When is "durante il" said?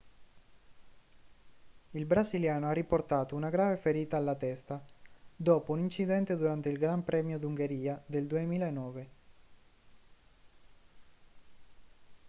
6.37-6.79